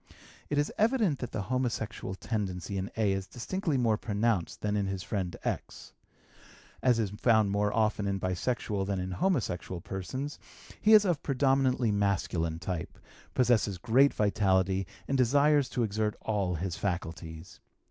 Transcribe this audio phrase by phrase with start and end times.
[0.49, 3.11] It is evident that the homosexual tendency in A.
[3.13, 5.93] is distinctly more pronounced than in his friend X.
[6.81, 10.39] As is found more often in bisexual than in homosexual persons,
[10.81, 12.97] he is of predominantly masculine type,
[13.35, 17.59] possesses great vitality, and desires to exert all his faculties.